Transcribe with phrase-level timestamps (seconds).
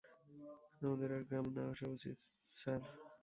[0.81, 2.17] আমাদের আর গ্রামে না আসা উচিত,
[2.55, 2.81] স্যার।